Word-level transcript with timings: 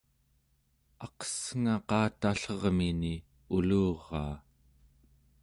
aqessngaqatallermini 1.05 3.13
uluraa 3.55 4.35